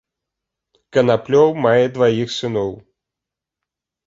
Канаплёў 0.97 1.49
мае 1.67 1.83
дваіх 1.99 2.29
сыноў. 2.39 2.71